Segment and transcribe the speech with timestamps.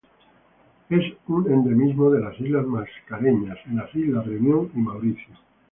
[0.89, 5.35] Es un endemismo de las Islas Mascareñas, en las islas Reunión y Mauricio.